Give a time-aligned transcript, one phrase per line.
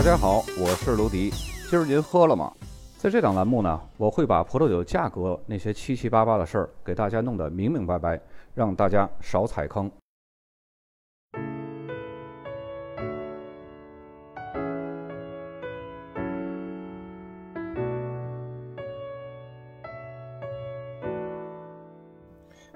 [0.00, 1.28] 大家好，我是卢迪。
[1.68, 2.50] 今儿您喝了吗？
[2.96, 8.18] 在这档栏目呢，我会把葡萄酒价格那些七七八八的事儿给大家弄得明明白白，
[8.54, 9.90] 让大家少踩坑。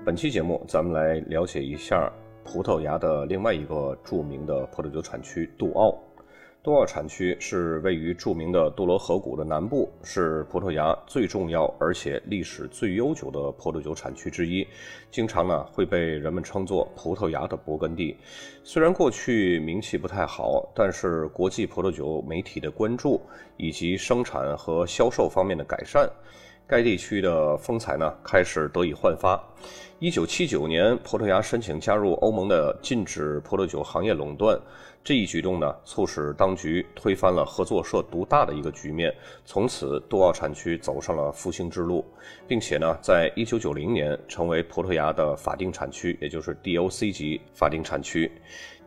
[0.04, 2.12] 本期节目，咱们来了解一下
[2.44, 5.93] 葡萄牙的另外一个著名的葡萄酒产区——杜奥。
[6.64, 14.66] 杜奥产区是位于著名的杜罗河谷的南部，是葡萄牙最重要而且历史最悠久的葡萄酒产区之一，
[15.10, 18.16] 经常呢会被人们称作“葡萄牙的勃艮第”。
[18.64, 23.20] 虽然过去名气不太好，但是国际葡萄酒媒体的关注
[23.58, 26.08] 以及生产和销售方面的改善。
[26.66, 29.38] 该地区的风采呢开始得以焕发。
[29.98, 34.58] 一九七九年，葡萄牙申请加入欧盟的禁止葡萄酒行业垄断，
[35.04, 39.14] 这一举动呢，促使当局推翻了合作社独大的一个局面。
[39.44, 42.02] 从此，杜奥产区走上了复兴之路，
[42.48, 48.32] 并且呢，在一九九零年成为葡萄牙的法定产区，也就是 DOC 级法定产区。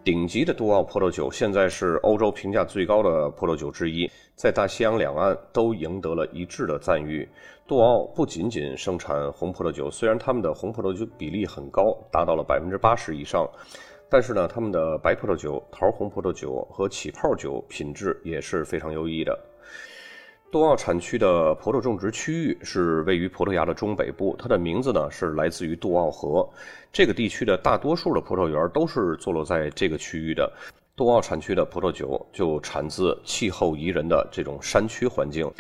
[0.04, 7.30] 顶级的杜奥葡萄酒现在是欧洲评价最高的葡萄酒之一，在大西洋两岸都赢得了一致的赞誉。
[7.68, 13.46] 杜奥不仅仅生产红葡萄酒，虽然他们的红葡萄酒比例很高，达到了百分之八十以上，
[14.10, 19.38] 但是呢，他们的白葡萄酒、桃红葡萄酒和起泡酒品质也是非常优异的。
[20.50, 26.50] 杜奥产区的葡萄种植区域是位于葡萄牙的中北部，它的名字呢是来自于杜奥河。
[26.90, 30.50] 这个地区的大多数的葡萄园都是坐落在这个区域的。
[30.96, 35.52] 杜奥产区的葡萄酒就产自气候宜人的这种山区环境。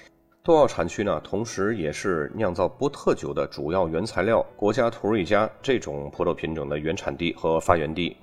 [0.41, 8.15] 杜奥产区呢，同时也是酿造波特酒的主要原材料——国家图瑞加这种葡萄品种的原产地和发源地。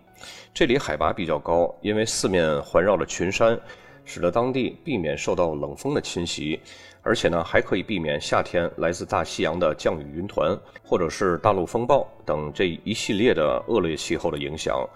[0.53, 3.59] 这里海拔比较高，因为四面环绕着群山。
[4.07, 6.61] 使得当地避免受到冷风的侵袭，
[7.01, 14.87] 而且呢，还可以避免夏天来自大西洋的降雨云团或者是大陆风暴等这一系列的恶劣气候的影响，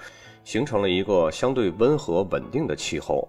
[0.45, 3.27] 形成了一个相对温和稳定的气候。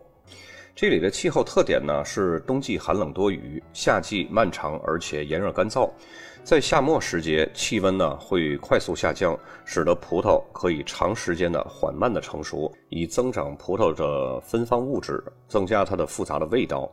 [0.76, 5.90] 这里的气候特点呢是冬季寒冷多雨，夏季漫长而且炎热干燥。
[6.44, 16.92] 在夏末时节，气温呢会快速下降，使得葡萄可以长时间的缓慢的成熟，以增长葡萄的芬芳物质，增加它的复杂的味道。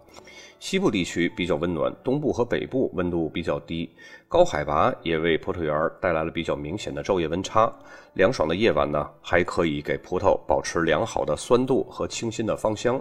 [0.59, 3.89] 西部地区比较温暖，东部和北部温度比较低，
[4.29, 7.73] 高海拔也为葡萄园带来了比较明显的昼夜温差。
[8.13, 13.01] 凉爽的夜晚呢，还可以给葡萄保持良好的酸度和清新的芳香，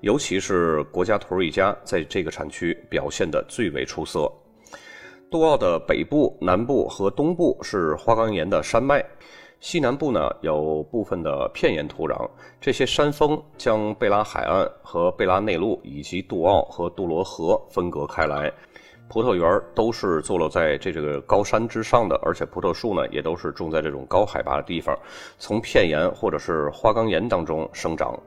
[0.00, 4.30] 尤其是国家图瑞加在这个产区表现的最为出色。
[5.30, 9.04] 杜奥的北部、南部和东部是花岗岩的山脉，
[9.60, 12.28] 西南部呢有部分的片岩土壤。
[12.60, 18.52] 这些山峰将贝拉海岸和贝拉内陆以及杜奥和杜罗河分隔开来。
[19.08, 24.98] 葡萄园都是坐落在这这个高山之上的，而且葡萄树呢也都是种在这种高海拔的地方，
[25.38, 28.18] 从片岩或者是花岗岩当中生长。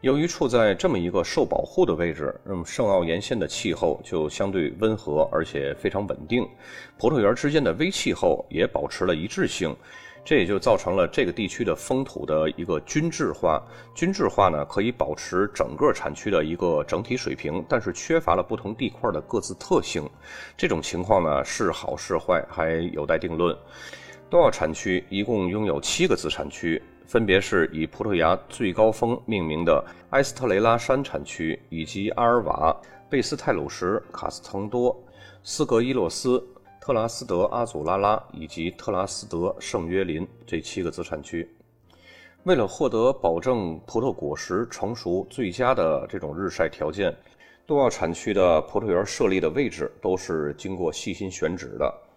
[0.00, 6.46] 由于处在这么一个受保护的位置，那么圣奥沿线的气候就相对温和，而且非常稳定。
[6.96, 9.74] 葡萄园之间的微气候也保持了一致性，
[10.24, 13.60] 这也就造成了这个地区的风土的一个均质化。
[13.92, 20.08] 均质化呢，可以保持整个产区的一个整体水平，但是缺乏了不同地块的各自特性。
[20.56, 23.56] 这种情况呢，是好是坏还有待定论。
[24.30, 26.80] 多奥产区一共拥有七个子产区。
[27.08, 34.94] 分别是以葡萄牙最高峰命名的埃斯特雷拉山产区，以及阿尔瓦、贝斯泰鲁什、卡斯滕多、
[35.42, 36.46] 斯格伊洛斯、
[36.78, 41.50] 特拉斯德阿祖拉拉以及特拉斯德圣约林这七个子产区。
[42.42, 47.16] 为了获得保证葡萄果实成熟最佳的这种日晒条件，
[47.64, 52.07] 多奥产区的葡萄园设立的位置都是经过细心选址的。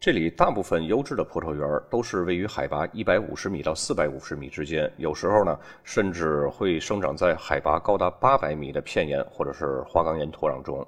[0.00, 10.86] 这里大部分优质的葡萄园都是位于海拔一百五十米到四百五十米之间，有时候呢，甚至会生长在海拔高达八百米的片岩或者是花岗岩土壤中。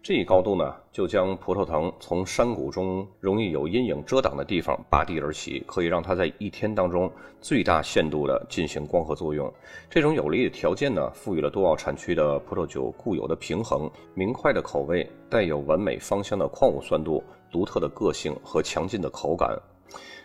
[0.00, 7.10] 这一高度呢，就将葡萄藤从山谷中容易有阴影遮挡的地方拔地而起，可以让它在一天当中
[7.40, 9.52] 最大限度地进行光合作用。
[9.90, 17.20] 这种有利的条件呢，赋予了多奥产区的葡萄酒固有的平衡、明快的口味，带有完美芳香的矿物酸度。
[17.50, 19.58] 独特的个性和强劲的口感，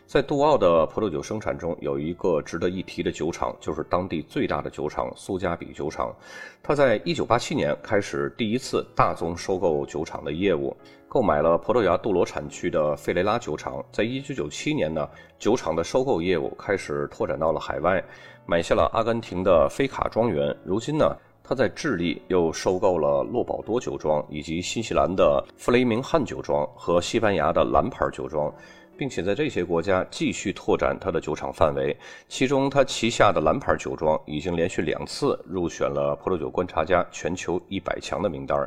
[0.06, 6.14] 在杜奥的葡萄酒生产中有一个值得一提的酒厂，就是当地最大的酒厂苏加比酒厂。
[6.62, 10.76] 它在1987年开始第一次大宗收购酒厂的业务，
[11.08, 13.84] 购买了葡萄牙杜罗产区的费雷拉酒厂。
[13.92, 15.08] 在1997年呢，
[15.40, 18.04] 酒厂的收购业务开始拓展到了海外，
[18.46, 20.54] 买下了阿根廷的菲卡庄园。
[20.66, 21.16] 如今呢。
[21.44, 28.54] 他在智利又收购了洛宝多酒庄，以及新西兰的弗雷明汉酒庄和西班牙的蓝牌酒庄，
[28.98, 31.96] 并且在这些国家继续拓展他的酒厂范围。
[32.30, 38.58] 其中，他旗下的蓝牌酒庄已经连续两次入选了葡萄酒观察家全球一百强的名单。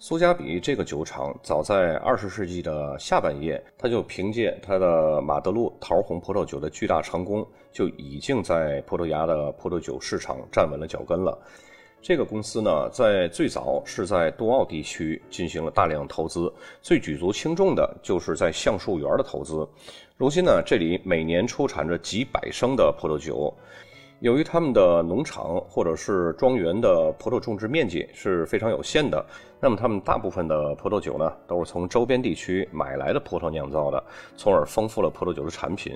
[0.00, 11.38] 苏加比这个酒厂早在二十世纪的下半叶，他就凭借他的马德路桃红葡萄酒的巨大成功，就已经在葡萄牙的葡萄酒市场站稳了脚跟了。
[12.06, 16.52] 这个公司呢，在最早是在杜奥地区进行了大量投资，
[16.82, 19.66] 最举足轻重的就是在橡树园的投资。
[20.18, 23.50] 如今呢，这里每年出产着几百升的葡萄酒。
[24.20, 29.24] 由于他们的农场或者是庄园的葡萄种植面积是非常有限的，
[29.58, 34.04] 那么他们大部分的葡萄酒呢，都是从周边地区买来的葡萄酿造的，
[34.36, 35.94] 从而丰富了葡萄酒的产品。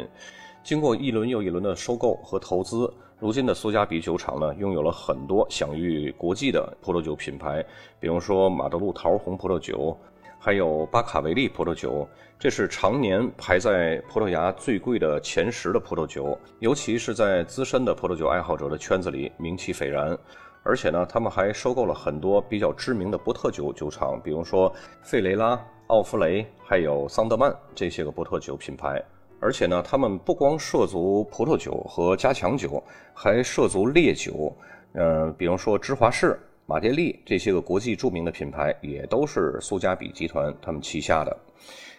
[0.63, 2.93] 经过一轮又一轮的收购和投资。
[3.19, 7.65] 如今的苏加比酒厂呢，拥有了很多享誉国际的葡萄酒品牌，
[7.99, 9.97] 比如说马德路桃红葡萄酒，
[10.39, 12.07] 还有巴卡维利葡萄酒，
[12.39, 20.17] 这是常年排在葡萄牙最贵的前十的葡萄酒，尤其是在资深的葡萄酒爱好者的圈子里名气斐然。
[20.63, 24.73] 而且呢，他们还收购了很多比较知名的波特酒酒厂，比如说
[25.03, 29.03] 费雷拉、奥弗雷，还有桑德曼这些个波特酒品牌。
[29.40, 32.82] 而且呢，他们不光涉足葡萄酒和加强酒，
[33.14, 34.52] 还涉足烈酒。
[34.94, 41.37] 嗯，比如说芝华士、马爹利这些个国际著名的品牌，也都是苏加比集团他们旗下的。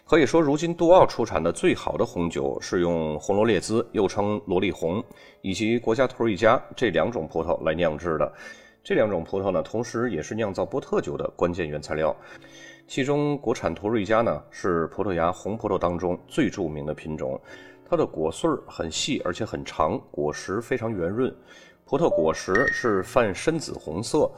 [0.04, 5.02] 可以说，如今杜奥出产的最好的红酒是用红罗列兹，又称罗利红，
[5.40, 8.32] 以及国家图瑞加这两种葡萄来酿制的。
[8.82, 12.14] 这两种葡萄呢，同时也是酿造波特酒的关键原材料。
[12.90, 17.40] 其中，国产图瑞加呢是葡萄牙红葡萄当中最著名的品种，
[17.88, 21.32] 它的果穗很细而且很长，果实非常圆润，
[21.84, 24.28] 葡萄果实是泛深紫红色。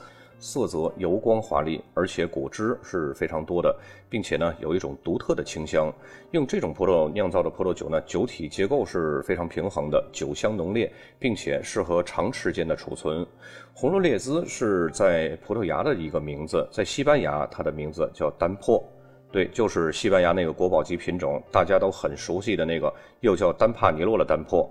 [0.43, 3.73] 色泽油光华丽，而且果汁是非常多的，
[4.11, 5.89] 并且呢有一种独特的清香。
[6.33, 13.25] 用这种葡萄酿造的葡萄酒呢，酒体结构是非常平衡的，酒香浓烈，并且适合长时间的储存。
[13.73, 18.83] 红罗列兹是在葡萄牙的一个名字，在西班牙它的名字叫丹珀，
[19.33, 24.71] 对，就是西班牙那个国宝级品种，大家都很熟悉的那个，又叫丹帕尼洛的丹珀。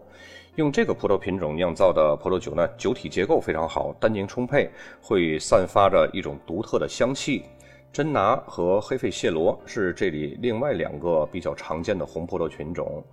[0.55, 4.69] 用这个葡萄品种酿造的葡萄酒呢，酒体结构非常好，单宁充沛，
[5.01, 7.43] 会散发着一种独特的香气。
[7.91, 13.03] 真拿和黑费谢罗是这里另外两个比较常见的红葡萄品种。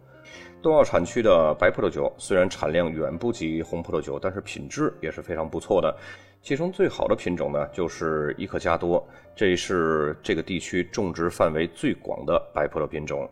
[0.61, 5.97] 冬奥产区的白葡萄酒虽然产量远不及红葡萄酒，但是品质也是非常不错的。
[6.41, 9.07] 其中最好的品种呢，就是伊克加多，
[9.37, 13.29] 这是这个地区种植范围最广的白葡萄品种。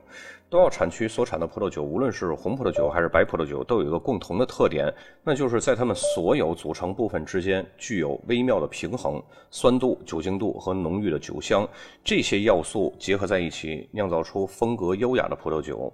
[0.49, 4.93] 杜奥产区所产的葡萄酒，无论是红葡萄酒还是白葡萄酒，都有一个共同的特点，
[5.25, 9.21] 那就是在它们所有组成部分之间具有微妙的平衡，
[9.51, 11.69] 酸度、酒精度和浓郁的酒香
[12.05, 15.93] 这些要素结合在一起，酿造出风格优雅的葡萄酒。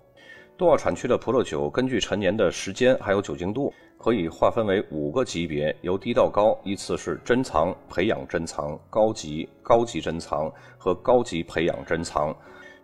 [0.62, 10.48] 杜奥产区的葡萄酒根据陈年的时间还有酒精度，可以划分为五个级别，由低到高依次是珍藏、培养珍藏、高级、高级珍藏
[10.78, 12.32] 和高级培养珍藏。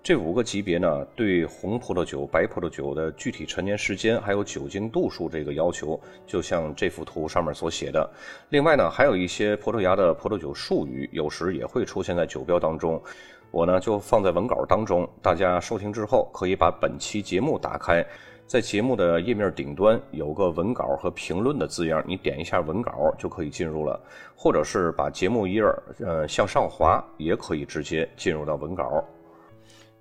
[0.03, 8.11] 这五个级别呢，对红葡萄酒、白葡萄酒的具体陈年时间还有酒精度数这个要求，就像这幅图上面所写的。
[8.49, 13.01] 另外呢，还有一些葡萄牙的葡萄酒术语，有时也会出现在酒标当中。
[13.51, 18.05] 我呢就放在文稿当中，大家收听之后可以把本期节目打开，
[18.47, 23.99] 在节目的页面顶端有个文稿和评论的字样，你点一下文稿就可以进入了，
[24.37, 25.63] 或者是把节目页
[26.01, 29.05] 呃向上滑，也可以直接进入到文稿。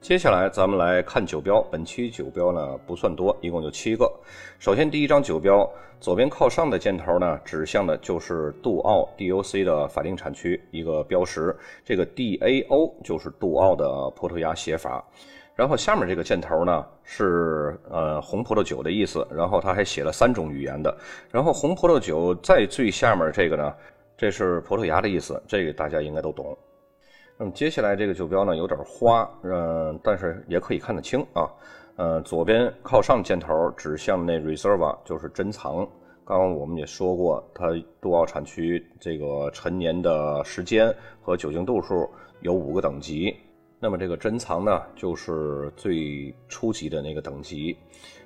[0.07, 4.09] 接下来咱们来看酒标，本期酒标呢不算多，一共就七个。
[4.57, 15.03] 首先第一张酒标，左边靠上的箭头呢，指向的就是杜奥 DOC 的法定产区一个标识，这个 DAO 就是杜奥的葡萄牙写法。
[15.53, 20.97] 然后下面这个箭头呢是呃红葡萄酒的意思，然后它还写了三种语言的。
[21.29, 23.73] 然后红葡萄酒在最下面这个呢，
[24.15, 26.57] 这是葡萄牙的意思，这个大家应该都懂。
[27.39, 31.47] 那么接下来这个酒标呢有点花，嗯，但是也可以看得清啊。
[31.97, 35.87] 嗯，左边靠上箭头指向那 reserva 就是珍藏。
[36.25, 37.67] 刚刚我们也说过，它
[38.01, 42.09] 杜奥产区这个陈年的时间和酒精度数
[42.41, 43.35] 有五个等级。
[43.79, 47.77] 那么这个珍藏呢，就是最初级的那个等级。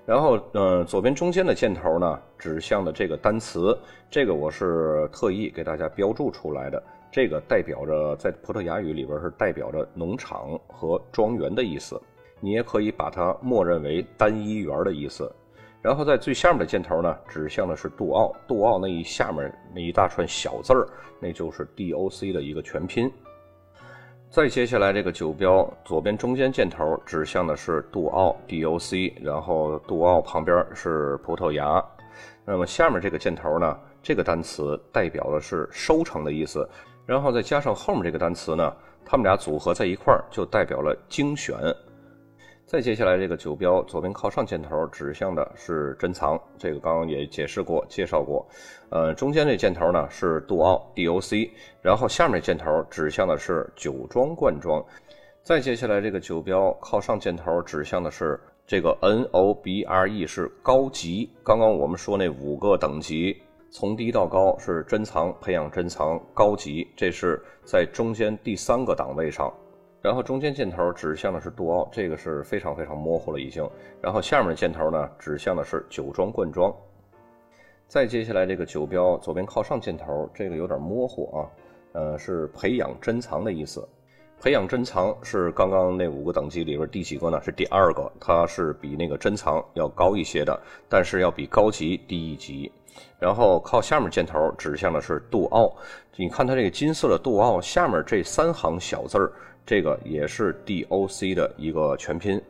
[0.06, 3.78] 然后，嗯，左边中间的箭头呢指向的这个单词，
[4.10, 6.82] 这个我是特意给大家标注出来的。
[7.12, 12.02] 这个代表着在葡萄牙语里边是代表着农场和庄园的意思，
[12.40, 15.30] 你也可以把它默认为单一园的意思。
[15.82, 20.88] 然后在最下面的箭头呢，指向的是杜奥，杜奥那一下面那一大串小字儿，
[21.20, 23.12] 那就是 DOC 的一个全拼。
[24.32, 31.84] 再接下来这个酒标左边中间箭头指向的是杜奥 DOC，然后杜奥旁边是葡萄牙。
[32.46, 36.66] 那么下面这个箭头呢，这个单词代表的是收成的意思，
[37.06, 38.74] 然后再加上后面这个单词呢，
[39.04, 41.58] 它们俩组合在一块儿就代表了精选。
[42.72, 48.48] 再接下来，这个酒标左边靠上箭头指向的是珍藏，这个刚刚也解释过、介绍过。
[48.88, 51.50] 呃，中间这箭头呢是杜奥 DOC，
[51.82, 54.82] 然后下面箭头指向的是酒庄罐装。
[55.44, 61.30] 再接下来，这个酒标靠上箭头指向的是这个 NOBRE，是高级。
[61.44, 63.36] 刚刚我们说那五个等级，
[63.70, 69.54] 从低到高是珍藏、培养珍藏、高级，这是在中间第三个档位上。
[70.02, 73.70] 然后中间箭头指向的是杜奥，这个是非常非常模糊了已经。
[74.02, 76.74] 然后下面的箭头呢指向的是酒庄罐装。
[77.88, 81.46] 再接下来这个酒标左边靠上箭头，这个有点模糊啊，
[81.92, 83.88] 呃，是培养珍藏的意思。
[84.40, 87.40] 培养珍藏是刚刚那五个等级里边第几个呢？
[87.44, 92.72] 是第二个，它是比那个珍藏要高一些的，但是要比高级低一级。
[93.20, 95.72] 然后靠下面箭头指向的是杜奥，
[96.16, 99.32] 你看它这个金色的杜奥下面这三行小字儿。
[99.66, 102.42] 这个也是 DOC 的一个全拼。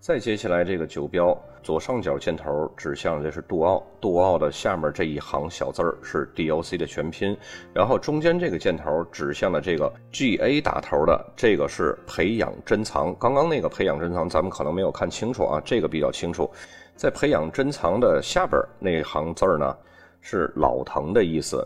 [0.00, 7.36] 再接下来，这个酒标左上角箭头指向的是杜奥，杜奥的下面这一行小字儿是 DOC 的全拼。
[7.72, 13.14] 然后中间这个箭头指向的这个 GA 打头的，这个是培养珍藏。
[13.16, 16.50] 刚刚那个培养珍藏，咱们可能没有看清楚啊，这个比较清楚。
[16.96, 19.76] 在培养珍藏的下边那行字儿呢，
[20.20, 21.64] 是老藤的意思。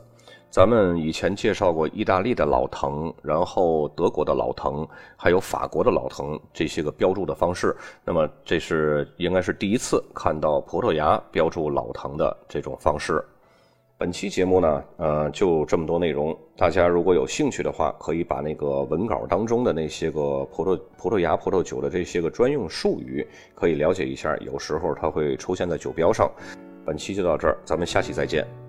[0.48, 7.76] 咱们以前介绍过意大利的老藤，然后德国的老藤，还有法国的老藤这些个标注的方式。
[8.04, 13.22] 那么这是应该是第一次看到葡萄牙标注老藤的这种方式。
[13.98, 16.34] 本期节目呢，呃，就这么多内容。
[16.56, 26.30] 大家如果有兴趣的话，可以把那个文稿当中的那些个葡萄葡萄牙葡萄酒的这些个专用术语可以了解一下，有时候它会出现在酒标上。
[26.84, 28.65] 本期就到这儿，咱们下期再见。